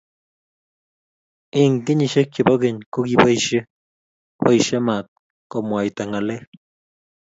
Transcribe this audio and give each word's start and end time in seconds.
Eng 1.59 1.75
kenyishe 1.85 2.21
che 2.33 2.41
bo 2.47 2.55
keny 2.61 2.79
ko 2.93 2.99
kiboisie 3.07 3.59
boisie 4.41 4.77
maat 4.87 5.05
komwaita 5.49 6.01
ng'alek. 6.09 6.43